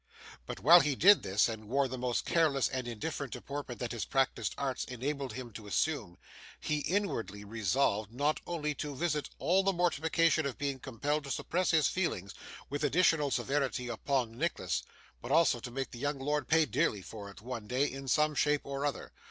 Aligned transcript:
But 0.47 0.61
while 0.61 0.79
he 0.79 0.95
did 0.95 1.21
this, 1.21 1.47
and 1.47 1.69
wore 1.69 1.87
the 1.87 1.95
most 1.95 2.25
careless 2.25 2.67
and 2.67 2.87
indifferent 2.87 3.33
deportment 3.33 3.79
that 3.81 3.91
his 3.91 4.03
practised 4.03 4.55
arts 4.57 4.83
enabled 4.85 5.33
him 5.33 5.51
to 5.51 5.67
assume, 5.67 6.17
he 6.59 6.79
inwardly 6.79 7.45
resolved, 7.45 8.11
not 8.11 8.39
only 8.47 8.73
to 8.73 8.95
visit 8.95 9.29
all 9.37 9.61
the 9.61 9.71
mortification 9.71 10.47
of 10.47 10.57
being 10.57 10.79
compelled 10.79 11.25
to 11.25 11.29
suppress 11.29 11.69
his 11.69 11.87
feelings, 11.87 12.33
with 12.67 12.83
additional 12.83 13.29
severity 13.29 13.89
upon 13.89 14.35
Nicholas, 14.39 14.81
but 15.21 15.31
also 15.31 15.59
to 15.59 15.69
make 15.69 15.91
the 15.91 15.99
young 15.99 16.17
lord 16.17 16.47
pay 16.47 16.65
dearly 16.65 17.03
for 17.03 17.29
it, 17.29 17.39
one 17.43 17.67
day, 17.67 17.85
in 17.85 18.07
some 18.07 18.33
shape 18.33 18.61
or 18.63 18.87
other. 18.87 19.11